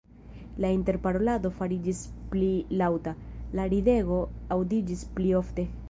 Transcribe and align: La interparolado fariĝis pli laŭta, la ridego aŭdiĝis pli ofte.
La 0.63 0.69
interparolado 0.77 1.51
fariĝis 1.59 1.99
pli 2.33 2.49
laŭta, 2.81 3.15
la 3.61 3.71
ridego 3.75 4.19
aŭdiĝis 4.57 5.07
pli 5.21 5.41
ofte. 5.43 5.73